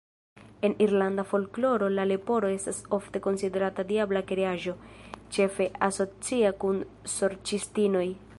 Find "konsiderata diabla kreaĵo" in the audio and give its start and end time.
3.27-4.75